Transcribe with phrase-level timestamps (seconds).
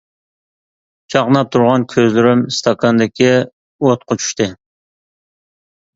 [1.15, 4.49] چاقناپ تۇرغان كۆزلىرىم ئىستاكاندىكى ئوتقا چۈشتى.